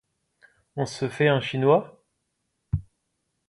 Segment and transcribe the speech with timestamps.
[0.77, 2.03] On se fait un chinois?